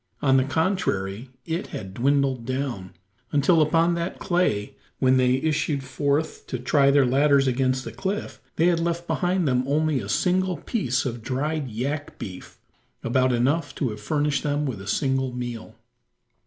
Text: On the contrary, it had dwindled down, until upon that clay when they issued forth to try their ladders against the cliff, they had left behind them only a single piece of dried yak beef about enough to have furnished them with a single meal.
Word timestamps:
On 0.19 0.37
the 0.37 0.43
contrary, 0.43 1.29
it 1.45 1.67
had 1.67 1.93
dwindled 1.93 2.43
down, 2.43 2.95
until 3.31 3.61
upon 3.61 3.93
that 3.93 4.17
clay 4.17 4.75
when 4.97 5.17
they 5.17 5.35
issued 5.35 5.83
forth 5.83 6.47
to 6.47 6.57
try 6.57 6.89
their 6.89 7.05
ladders 7.05 7.45
against 7.47 7.83
the 7.83 7.91
cliff, 7.91 8.41
they 8.55 8.65
had 8.65 8.79
left 8.79 9.05
behind 9.05 9.47
them 9.47 9.63
only 9.67 9.99
a 9.99 10.09
single 10.09 10.57
piece 10.57 11.05
of 11.05 11.21
dried 11.21 11.69
yak 11.69 12.17
beef 12.17 12.57
about 13.03 13.31
enough 13.31 13.75
to 13.75 13.91
have 13.91 14.01
furnished 14.01 14.41
them 14.41 14.65
with 14.65 14.81
a 14.81 14.87
single 14.87 15.33
meal. 15.35 15.75